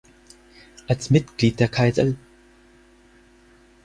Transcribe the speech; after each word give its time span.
Als 0.87 1.11
Mitglied 1.11 1.59
der 1.59 1.67
"Kaiserl. 1.67 2.17